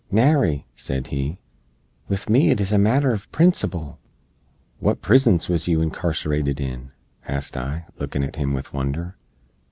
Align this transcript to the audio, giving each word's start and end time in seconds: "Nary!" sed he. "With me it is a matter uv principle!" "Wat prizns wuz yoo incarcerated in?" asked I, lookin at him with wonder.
"Nary!" 0.09 0.65
sed 0.73 1.05
he. 1.13 1.37
"With 2.07 2.27
me 2.27 2.49
it 2.49 2.59
is 2.59 2.71
a 2.71 2.79
matter 2.79 3.13
uv 3.15 3.31
principle!" 3.31 3.99
"Wat 4.79 4.99
prizns 5.03 5.47
wuz 5.47 5.67
yoo 5.67 5.79
incarcerated 5.79 6.59
in?" 6.59 6.89
asked 7.27 7.55
I, 7.55 7.85
lookin 7.99 8.23
at 8.23 8.37
him 8.37 8.51
with 8.51 8.73
wonder. 8.73 9.17